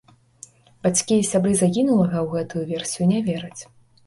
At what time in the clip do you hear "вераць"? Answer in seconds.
3.31-3.61